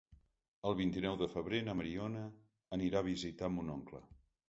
[0.69, 2.25] El vint-i-nou de febrer na Mariona
[2.81, 4.07] anirà a visitar mon oncle.